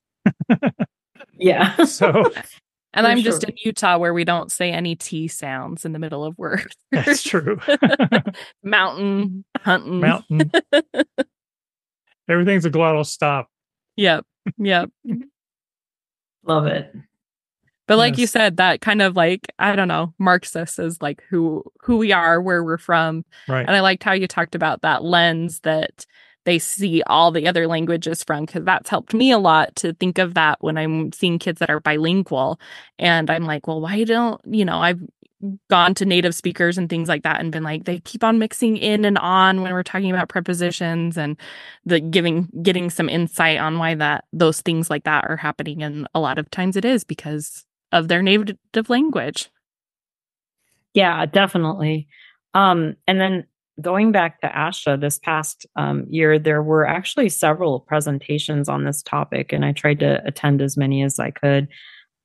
[1.37, 1.83] yeah.
[1.85, 2.31] So
[2.93, 3.31] and I'm sure.
[3.31, 6.75] just in Utah where we don't say any T sounds in the middle of words.
[6.91, 7.59] That's true.
[8.63, 9.99] Mountain, hunting.
[9.99, 10.51] Mountain.
[12.27, 13.49] Everything's a glottal stop.
[13.97, 14.25] Yep.
[14.57, 14.89] Yep.
[16.45, 16.93] Love it.
[17.87, 18.19] But like yes.
[18.19, 21.97] you said, that kind of like, I don't know, marks us as like who who
[21.97, 23.25] we are, where we're from.
[23.47, 23.65] Right.
[23.65, 26.05] And I liked how you talked about that lens that
[26.45, 30.19] they see all the other languages from because that's helped me a lot to think
[30.19, 32.59] of that when I'm seeing kids that are bilingual.
[32.99, 35.01] And I'm like, well, why don't, you know, I've
[35.69, 38.77] gone to native speakers and things like that and been like they keep on mixing
[38.77, 41.37] in and on when we're talking about prepositions and
[41.85, 45.83] the giving getting some insight on why that those things like that are happening.
[45.83, 49.49] And a lot of times it is because of their native language.
[50.93, 52.07] Yeah definitely.
[52.53, 53.45] Um and then
[53.81, 59.01] going back to ASHA this past um, year, there were actually several presentations on this
[59.01, 61.67] topic, and I tried to attend as many as I could.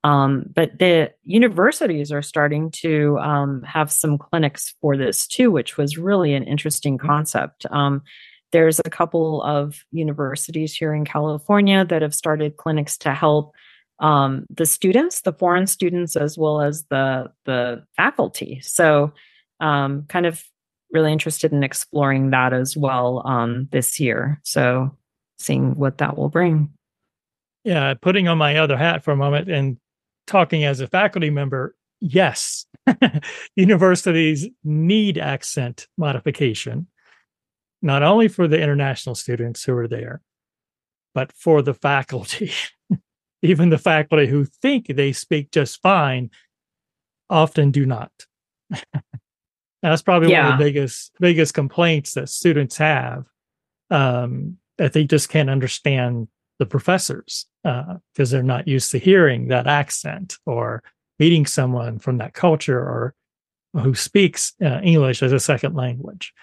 [0.02, 5.76] Um, but the universities are starting to um, have some clinics for this too, which
[5.76, 7.66] was really an interesting concept.
[7.70, 8.02] Um,
[8.52, 13.52] there's a couple of universities here in California that have started clinics to help
[14.00, 18.60] um, the students, the foreign students, as well as the the faculty.
[18.62, 19.12] So,
[19.60, 20.42] um, kind of
[20.90, 24.40] really interested in exploring that as well um, this year.
[24.42, 24.96] So,
[25.38, 26.70] seeing what that will bring.
[27.62, 29.76] Yeah, putting on my other hat for a moment and
[30.30, 32.66] talking as a faculty member, yes,
[33.56, 36.86] universities need accent modification,
[37.82, 40.22] not only for the international students who are there,
[41.14, 42.52] but for the faculty.
[43.42, 46.30] Even the faculty who think they speak just fine
[47.28, 48.12] often do not.
[49.82, 50.44] That's probably yeah.
[50.44, 53.24] one of the biggest biggest complaints that students have.
[53.90, 56.28] Um, that they just can't understand
[56.60, 60.82] the professors because uh, they're not used to hearing that accent or
[61.18, 63.14] meeting someone from that culture or
[63.72, 66.34] who speaks uh, English as a second language,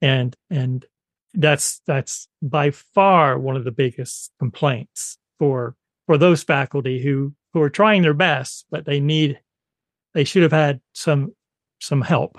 [0.00, 0.86] and and
[1.34, 5.74] that's that's by far one of the biggest complaints for
[6.06, 9.40] for those faculty who who are trying their best, but they need
[10.14, 11.34] they should have had some
[11.80, 12.38] some help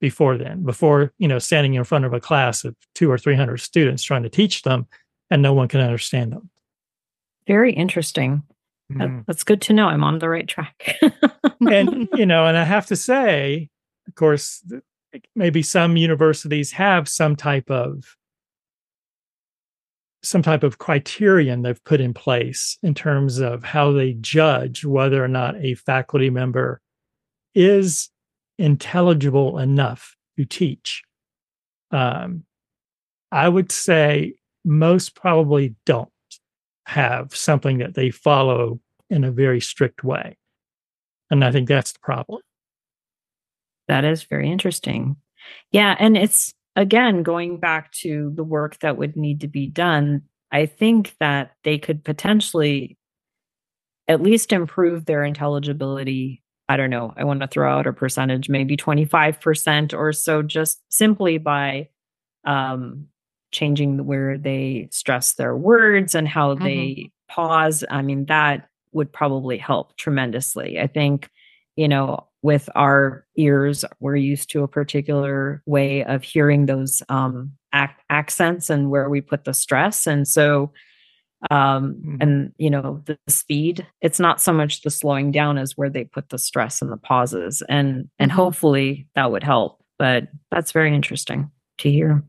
[0.00, 3.36] before then, before you know standing in front of a class of two or three
[3.36, 4.86] hundred students trying to teach them,
[5.30, 6.50] and no one can understand them.
[7.46, 8.42] Very interesting.
[8.92, 9.24] Mm.
[9.26, 9.88] That's good to know.
[9.88, 10.98] I'm on the right track.
[11.60, 13.68] and you know, and I have to say,
[14.06, 14.64] of course,
[15.34, 18.16] maybe some universities have some type of
[20.24, 25.22] some type of criterion they've put in place in terms of how they judge whether
[25.22, 26.80] or not a faculty member
[27.56, 28.08] is
[28.58, 31.02] intelligible enough to teach.
[31.90, 32.44] Um,
[33.32, 36.12] I would say most probably don't
[36.86, 40.36] have something that they follow in a very strict way.
[41.30, 42.40] And I think that's the problem.
[43.88, 45.16] That is very interesting.
[45.70, 45.96] Yeah.
[45.98, 50.66] And it's, again, going back to the work that would need to be done, I
[50.66, 52.96] think that they could potentially
[54.08, 56.42] at least improve their intelligibility.
[56.68, 57.12] I don't know.
[57.16, 61.88] I want to throw out a percentage, maybe 25% or so, just simply by
[62.44, 63.06] um,
[63.52, 66.64] changing where they stress their words and how mm-hmm.
[66.64, 67.84] they pause.
[67.90, 70.80] I mean, that would probably help tremendously.
[70.80, 71.30] I think,
[71.76, 77.52] you know, with our ears, we're used to a particular way of hearing those um,
[77.74, 80.06] ac- accents and where we put the stress.
[80.06, 80.72] And so,
[81.50, 82.16] um, mm-hmm.
[82.20, 85.90] and you know, the, the speed, it's not so much the slowing down as where
[85.90, 87.62] they put the stress and the pauses.
[87.68, 88.36] And, and mm-hmm.
[88.36, 89.82] hopefully that would help.
[89.98, 92.24] But that's very interesting to hear.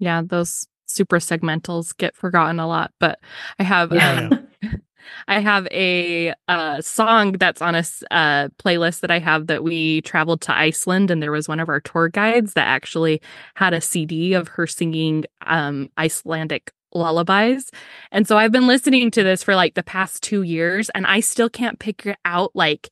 [0.00, 3.20] Yeah, those suprasegmentals get forgotten a lot, but
[3.58, 4.28] I have yeah.
[4.32, 4.48] um,
[5.28, 10.00] I have a uh, song that's on a uh, playlist that I have that we
[10.02, 13.20] traveled to Iceland, and there was one of our tour guides that actually
[13.54, 17.70] had a CD of her singing um, Icelandic lullabies.
[18.10, 21.20] And so I've been listening to this for like the past two years, and I
[21.20, 22.90] still can't figure out like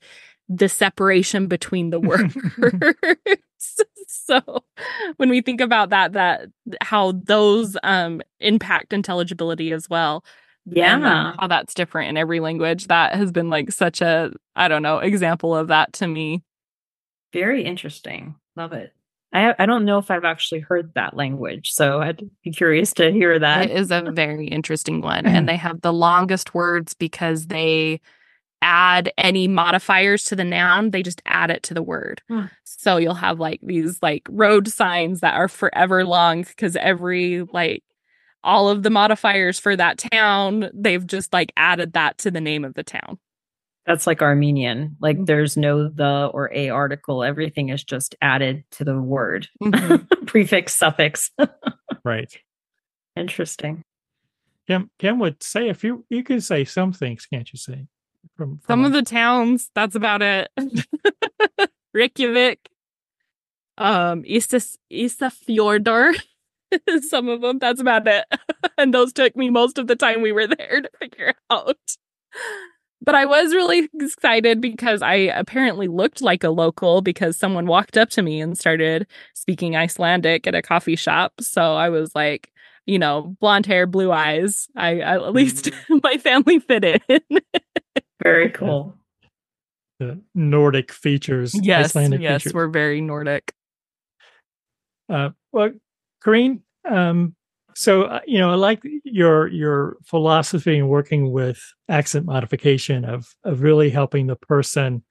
[0.49, 2.37] the separation between the words.
[4.09, 4.41] so
[5.17, 6.49] when we think about that that
[6.81, 10.25] how those um impact intelligibility as well
[10.67, 14.83] yeah how that's different in every language that has been like such a i don't
[14.83, 16.43] know example of that to me
[17.33, 18.93] very interesting love it
[19.33, 23.13] I, I don't know if I've actually heard that language, so I'd be curious to
[23.13, 23.67] hear that.
[23.67, 25.27] It is a very interesting one.
[25.27, 28.01] and they have the longest words because they
[28.63, 32.23] add any modifiers to the noun, they just add it to the word.
[32.29, 32.47] Hmm.
[32.65, 37.83] So you'll have like these like road signs that are forever long because every like
[38.45, 42.65] all of the modifiers for that town, they've just like added that to the name
[42.65, 43.19] of the town.
[43.87, 44.97] That's like Armenian.
[45.01, 45.25] Like mm-hmm.
[45.25, 47.25] there's no the or a article.
[47.25, 49.49] Everything is just added to the word.
[49.63, 50.25] Mm-hmm.
[50.27, 51.31] Prefix, suffix.
[52.05, 52.33] right.
[53.17, 53.83] Interesting.
[54.67, 57.87] Kim Kim would say if you you can say some things, can't you say?
[58.37, 60.49] From, from some of the towns, that's about it.
[61.95, 62.69] Reykjavik,
[63.77, 66.15] um, Isas Fjordor.
[67.09, 68.25] some of them, that's about it.
[68.79, 71.77] and those took me most of the time we were there to figure out.
[73.01, 77.97] But I was really excited because I apparently looked like a local because someone walked
[77.97, 81.35] up to me and started speaking Icelandic at a coffee shop.
[81.41, 82.53] So I was like,
[82.87, 84.67] you know, blonde hair, blue eyes.
[84.75, 86.03] I, I at least mm.
[86.03, 87.21] my family fit in.
[88.23, 88.97] Very cool.
[90.01, 91.55] The Nordic features.
[91.61, 92.55] Yes, Icelandic yes, features.
[92.55, 93.53] we're very Nordic.
[95.09, 95.71] Uh, well,
[96.23, 97.35] Karin, um,
[97.75, 103.35] so uh, you know, I like your your philosophy in working with accent modification of
[103.45, 105.03] of really helping the person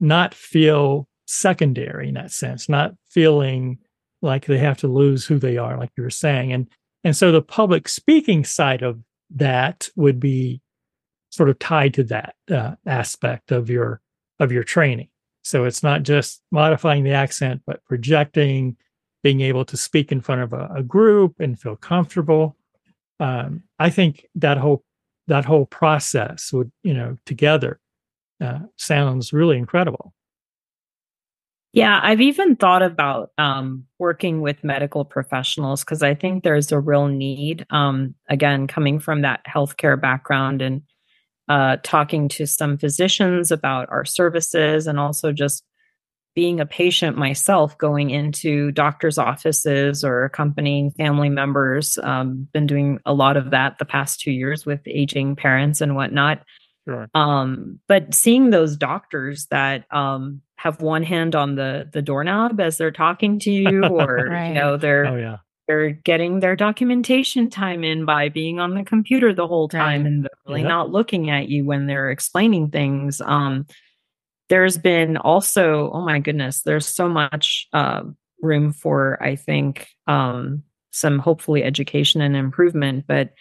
[0.00, 3.78] not feel secondary in that sense, not feeling
[4.22, 6.52] like they have to lose who they are, like you were saying.
[6.52, 6.68] And
[7.04, 10.60] and so the public speaking side of that would be
[11.30, 14.00] sort of tied to that uh, aspect of your
[14.40, 15.08] of your training.
[15.42, 18.76] So it's not just modifying the accent, but projecting,
[19.22, 22.56] being able to speak in front of a, a group and feel comfortable.
[23.20, 24.84] Um, I think that whole
[25.26, 27.80] that whole process would, you know, together
[28.40, 30.14] uh, sounds really incredible.
[31.72, 36.80] Yeah, I've even thought about um, working with medical professionals because I think there's a
[36.80, 37.66] real need.
[37.70, 40.82] Um, again, coming from that healthcare background and
[41.48, 45.64] uh, talking to some physicians about our services and also just
[46.34, 51.98] being a patient myself going into doctors' offices or accompanying family members.
[52.00, 55.96] Um, been doing a lot of that the past two years with aging parents and
[55.96, 56.44] whatnot.
[56.86, 57.08] Sure.
[57.12, 62.78] Um, but seeing those doctors that um, have one hand on the the doorknob as
[62.78, 64.48] they're talking to you, or right.
[64.48, 65.36] you know they're oh, yeah.
[65.68, 70.24] They're getting their documentation time in by being on the computer the whole time, and
[70.24, 70.68] they're really yep.
[70.68, 73.20] not looking at you when they're explaining things.
[73.20, 73.66] Um,
[74.48, 78.02] there's been also, oh my goodness, there's so much uh,
[78.40, 83.34] room for I think um, some hopefully education and improvement, but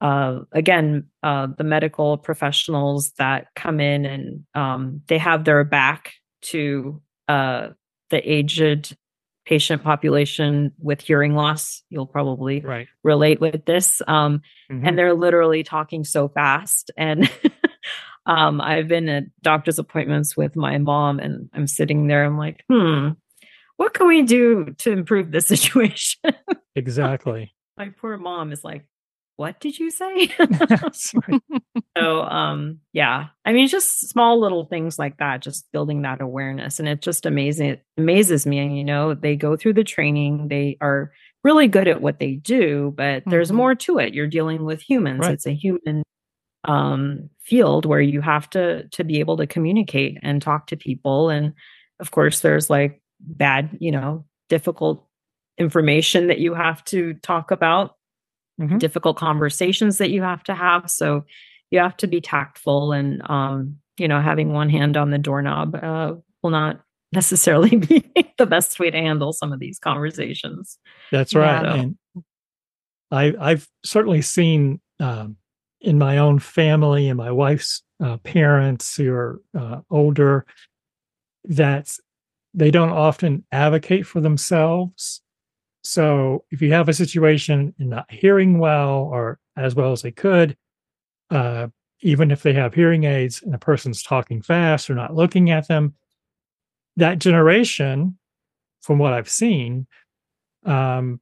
[0.00, 6.14] uh, again, uh, the medical professionals that come in and um, they have their back
[6.42, 7.68] to uh,
[8.08, 8.96] the aged
[9.50, 11.82] patient population with hearing loss.
[11.90, 12.86] You'll probably right.
[13.02, 14.00] relate with this.
[14.06, 14.86] Um, mm-hmm.
[14.86, 16.92] And they're literally talking so fast.
[16.96, 17.28] And
[18.26, 22.24] um, I've been at doctor's appointments with my mom, and I'm sitting there.
[22.24, 23.08] I'm like, hmm,
[23.76, 26.32] what can we do to improve the situation?
[26.76, 27.52] exactly.
[27.76, 28.86] my poor mom is like,
[29.40, 30.28] what did you say?
[31.96, 36.78] so um yeah, I mean just small little things like that, just building that awareness.
[36.78, 38.58] And it just amazing it amazes me.
[38.58, 41.10] And you know, they go through the training, they are
[41.42, 43.30] really good at what they do, but mm-hmm.
[43.30, 44.12] there's more to it.
[44.12, 45.20] You're dealing with humans.
[45.20, 45.32] Right.
[45.32, 46.02] It's a human
[46.64, 51.30] um field where you have to to be able to communicate and talk to people.
[51.30, 51.54] And
[51.98, 55.06] of course there's like bad, you know, difficult
[55.56, 57.96] information that you have to talk about
[58.60, 58.78] mm-hmm.
[58.78, 60.90] difficult conversations that you have to have.
[60.90, 61.24] So
[61.70, 65.74] you have to be tactful and, um, you know, having one hand on the doorknob
[65.76, 66.80] uh, will not
[67.12, 68.04] necessarily be
[68.38, 70.78] the best way to handle some of these conversations.
[71.10, 71.64] That's right.
[71.64, 71.74] Yeah.
[71.74, 71.96] And
[73.10, 75.36] I, I've certainly seen um,
[75.80, 80.46] in my own family and my wife's uh, parents who are uh, older
[81.44, 81.90] that
[82.54, 85.20] they don't often advocate for themselves
[85.82, 90.10] so if you have a situation and not hearing well or as well as they
[90.10, 90.56] could,
[91.30, 91.68] uh,
[92.02, 95.68] even if they have hearing aids and a person's talking fast or not looking at
[95.68, 95.94] them,
[96.96, 98.18] that generation,
[98.82, 99.86] from what I've seen,
[100.64, 101.20] um,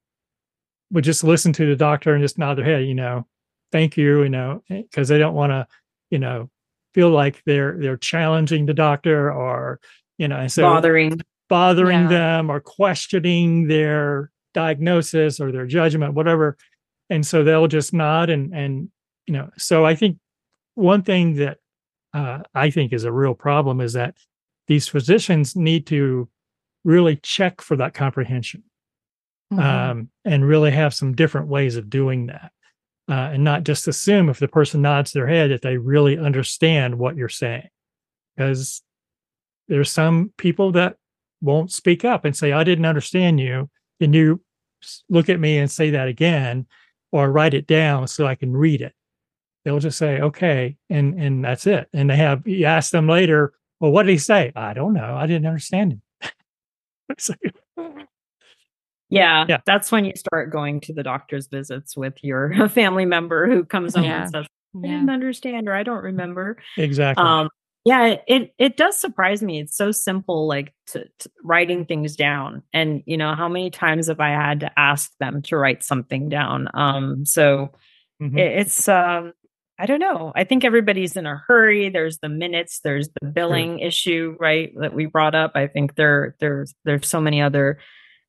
[0.91, 3.27] would just listen to the doctor and just nod their head, you know,
[3.73, 5.67] thank you, you know, because eh, they don't want to,
[6.11, 6.51] you know,
[6.95, 9.79] feel like they're they're challenging the doctor or,
[10.17, 12.09] you know, so bothering bothering yeah.
[12.09, 16.57] them or questioning their diagnosis or their judgment, whatever.
[17.09, 18.91] And so they'll just nod and and
[19.27, 19.51] you know.
[19.57, 20.19] So I think
[20.75, 21.59] one thing that
[22.13, 24.17] uh, I think is a real problem is that
[24.67, 26.29] these physicians need to
[26.85, 28.65] really check for that comprehension
[29.53, 29.63] mm-hmm.
[29.63, 32.51] um, and really have some different ways of doing that.
[33.09, 36.99] Uh, and not just assume if the person nods their head that they really understand
[36.99, 37.69] what you're saying.
[38.37, 38.83] Because
[39.69, 40.97] there's some people that
[41.41, 43.71] won't speak up and say, I didn't understand you.
[44.01, 44.43] And you
[45.09, 46.67] look at me and say that again
[47.13, 48.93] or write it down so I can read it.
[49.65, 51.89] They'll just say, okay, and and that's it.
[51.93, 54.53] And they have you ask them later, well, what did he say?
[54.57, 55.17] I don't know.
[55.17, 56.03] I didn't understand him.
[59.11, 63.47] yeah, yeah, that's when you start going to the doctor's visits with your family member
[63.49, 64.23] who comes home yeah.
[64.23, 66.59] and says, I didn't understand or I don't remember.
[66.77, 67.25] Exactly.
[67.25, 67.49] Um,
[67.89, 69.61] yeah it it does surprise me.
[69.61, 72.63] It's so simple like to, to, writing things down.
[72.75, 76.29] And you know how many times have i had to ask them to write something
[76.29, 76.69] down?
[76.75, 77.73] Um so
[78.21, 78.37] mm-hmm.
[78.37, 79.33] it, it's um
[79.79, 80.33] i don't know.
[80.37, 81.89] I think everybody's in a hurry.
[81.89, 83.87] There's the minutes there's the billing sure.
[83.87, 85.53] issue right that we brought up.
[85.55, 87.79] I think there there's there's so many other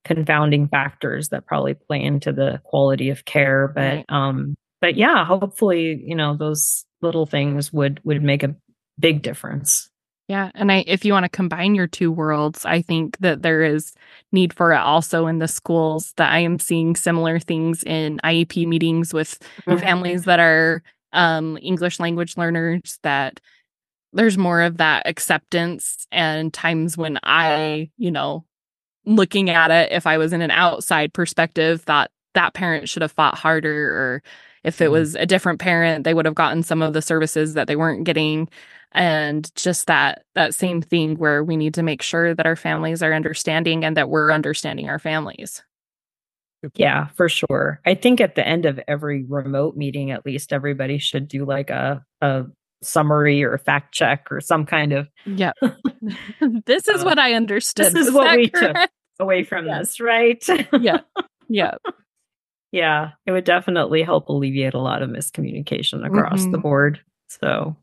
[0.06, 3.68] confounding factors that probably play into the quality of care.
[3.68, 4.06] But right.
[4.08, 8.56] um but yeah hopefully you know those little things would would make a
[9.00, 9.90] big difference.
[10.28, 13.64] Yeah, and I if you want to combine your two worlds, I think that there
[13.64, 13.94] is
[14.32, 18.68] need for it also in the schools that I am seeing similar things in IEP
[18.68, 19.80] meetings with mm-hmm.
[19.80, 20.84] families that are
[21.14, 23.40] um, English language learners that
[24.14, 28.46] there's more of that acceptance and times when I, you know,
[29.06, 33.12] looking at it if I was in an outside perspective thought that parent should have
[33.12, 34.24] fought harder or
[34.64, 34.94] if it mm-hmm.
[34.94, 38.04] was a different parent they would have gotten some of the services that they weren't
[38.04, 38.48] getting
[38.92, 43.04] and just that that same thing where we need to make sure that our families
[43.04, 45.64] are understanding and that we're understanding our families.
[46.76, 47.80] Yeah for sure.
[47.86, 51.70] I think at the end of every remote meeting at least everybody should do like
[51.70, 52.46] a a
[52.82, 55.52] summary or fact check or some kind of yeah
[56.66, 57.88] this is uh, what i understood.
[57.94, 58.78] this is, what we correct?
[58.80, 59.80] took away from yeah.
[59.80, 60.44] this right?
[60.80, 61.00] Yeah
[61.50, 61.76] yeah
[62.72, 66.52] yeah it would definitely help alleviate a lot of miscommunication across mm-hmm.
[66.52, 67.76] the board so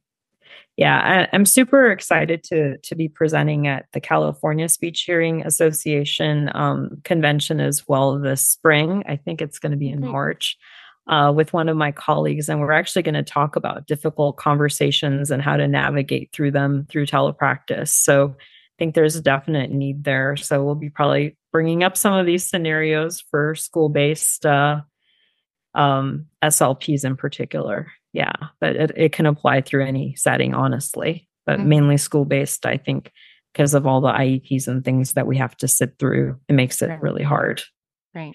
[0.76, 6.50] yeah, I, am super excited to to be presenting at the California Speech Hearing Association
[6.54, 9.02] um, convention as well this spring.
[9.08, 10.06] I think it's going to be in.
[10.06, 10.56] March.
[11.08, 15.30] Uh, with one of my colleagues, and we're actually going to talk about difficult conversations
[15.30, 17.90] and how to navigate through them through telepractice.
[17.90, 20.36] So I think there's a definite need there.
[20.36, 24.80] So we'll be probably bringing up some of these scenarios for school based uh,
[25.74, 31.58] um, SLPs in particular yeah but it, it can apply through any setting honestly but
[31.58, 31.68] mm-hmm.
[31.68, 33.12] mainly school based i think
[33.52, 36.80] because of all the ieps and things that we have to sit through it makes
[36.80, 37.02] it right.
[37.02, 37.62] really hard
[38.14, 38.34] right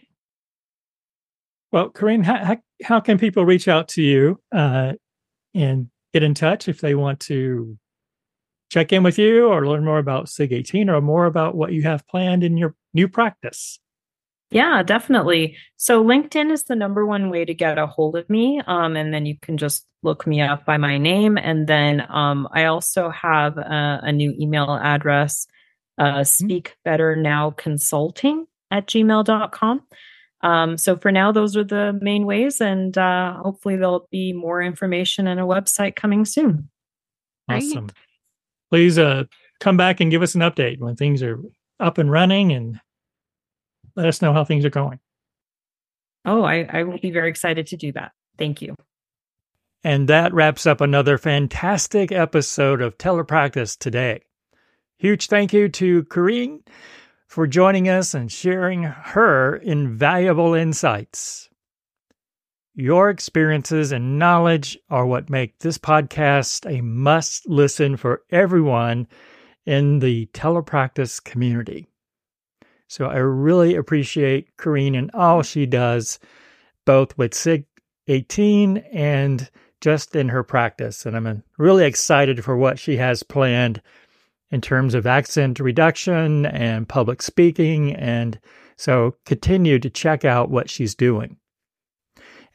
[1.72, 4.94] well Karin, how, how can people reach out to you uh,
[5.56, 7.78] and get in touch if they want to
[8.70, 11.82] check in with you or learn more about sig 18 or more about what you
[11.82, 13.80] have planned in your new practice
[14.52, 15.56] yeah, definitely.
[15.78, 18.62] So LinkedIn is the number one way to get a hold of me.
[18.68, 21.38] Um, and then you can just look me up by my name.
[21.38, 25.48] And then um, I also have a, a, new email address,
[25.98, 26.24] uh, mm-hmm.
[26.24, 29.84] speak better now consulting at gmail.com.
[30.42, 32.60] Um, so for now, those are the main ways.
[32.60, 36.70] And uh, hopefully there'll be more information and a website coming soon.
[37.50, 37.86] Awesome.
[37.86, 37.94] Right.
[38.70, 39.26] Please uh,
[39.60, 41.40] come back and give us an update when things are
[41.80, 42.80] up and running and
[43.96, 45.00] let us know how things are going.
[46.26, 48.12] Oh, I, I will be very excited to do that.
[48.38, 48.76] Thank you.
[49.84, 54.22] And that wraps up another fantastic episode of Telepractice today.
[54.98, 56.62] Huge thank you to Karin
[57.28, 61.50] for joining us and sharing her invaluable insights.
[62.76, 69.08] Your experiences and knowledge are what make this podcast a must listen for everyone
[69.66, 71.91] in the telepractice community.
[72.92, 76.20] So I really appreciate Karin and all she does,
[76.86, 77.66] both with SIG
[78.08, 81.06] 18 and just in her practice.
[81.06, 83.82] And I'm uh, really excited for what she has planned
[84.50, 87.96] in terms of accent reduction and public speaking.
[87.96, 88.38] And
[88.76, 91.38] so continue to check out what she's doing.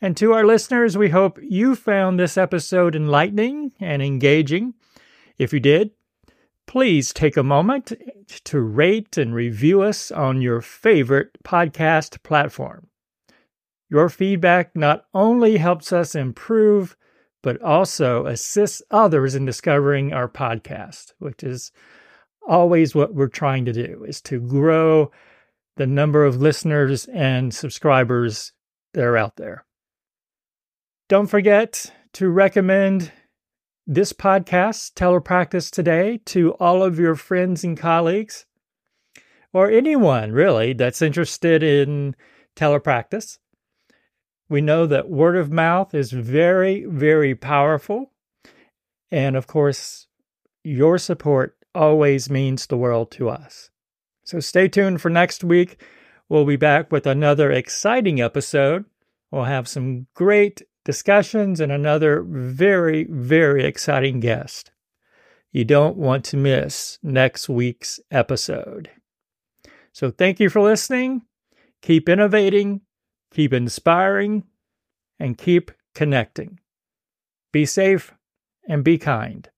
[0.02, 4.74] And to our listeners, we hope you found this episode enlightening and engaging.
[5.38, 5.92] If you did,
[6.66, 7.92] please take a moment
[8.44, 12.88] to rate and review us on your favorite podcast platform.
[13.88, 16.96] Your feedback not only helps us improve,
[17.42, 21.70] but also assists others in discovering our podcast, which is
[22.46, 25.10] always what we're trying to do is to grow
[25.76, 28.52] the number of listeners and subscribers
[28.94, 29.64] that are out there.
[31.08, 33.12] Don't forget to recommend
[33.86, 38.46] this podcast, Telepractice Today, to all of your friends and colleagues,
[39.52, 42.16] or anyone really that's interested in
[42.56, 43.38] telepractice.
[44.48, 48.12] We know that word of mouth is very, very powerful.
[49.10, 50.08] And of course,
[50.64, 53.70] your support always means the world to us.
[54.24, 55.80] So stay tuned for next week.
[56.28, 58.84] We'll be back with another exciting episode.
[59.30, 64.70] We'll have some great discussions, and another very, very exciting guest.
[65.52, 68.88] You don't want to miss next week's episode.
[69.92, 71.22] So, thank you for listening.
[71.82, 72.82] Keep innovating,
[73.30, 74.44] keep inspiring,
[75.18, 76.60] and keep connecting.
[77.52, 78.14] Be safe
[78.68, 79.48] and be kind.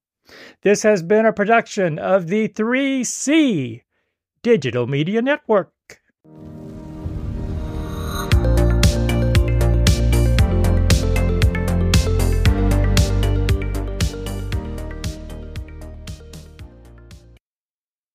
[0.61, 3.81] This has been a production of the 3C
[4.41, 5.73] Digital Media Network.